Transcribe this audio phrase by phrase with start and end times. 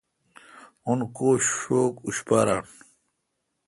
[0.87, 1.27] اون کو
[1.57, 2.63] شوک اوشپاران